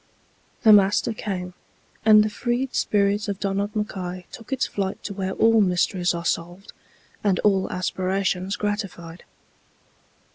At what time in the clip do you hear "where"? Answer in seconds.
5.13-5.33